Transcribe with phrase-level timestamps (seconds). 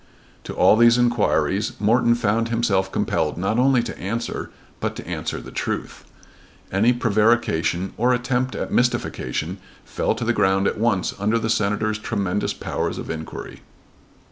[0.45, 5.39] To all these inquiries Morton found himself compelled not only to answer, but to answer
[5.39, 6.05] the truth.
[6.71, 11.99] Any prevarication or attempt at mystification fell to the ground at once under the Senator's
[11.99, 13.61] tremendous powers of inquiry.